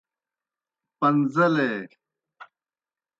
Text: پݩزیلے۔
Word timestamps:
پݩزیلے۔ 0.99 1.71